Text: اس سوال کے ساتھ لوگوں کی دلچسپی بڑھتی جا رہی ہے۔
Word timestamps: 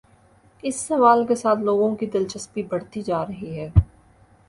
اس 0.63 0.79
سوال 0.79 1.25
کے 1.27 1.35
ساتھ 1.35 1.59
لوگوں 1.59 1.95
کی 1.95 2.05
دلچسپی 2.07 2.63
بڑھتی 2.63 3.01
جا 3.01 3.25
رہی 3.25 3.59
ہے۔ 3.59 3.69